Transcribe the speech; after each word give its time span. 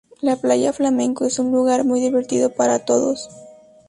La 0.19 0.35
Playa 0.35 0.73
Flamenco 0.73 1.25
es 1.25 1.37
un 1.37 1.51
lugar 1.51 1.83
muy 1.85 1.99
divertido 1.99 2.49
para 2.49 2.79
todos. 2.85 3.29